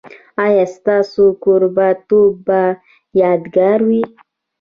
[0.45, 2.61] ایا ستاسو کوربه توب به
[3.19, 4.01] یادګار وي؟